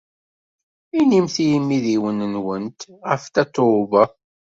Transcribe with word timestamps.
Inimt 0.99 1.35
i 1.43 1.45
yimidiwen-nwent 1.49 2.79
ɣef 3.07 3.23
Tatoeba. 3.33 4.03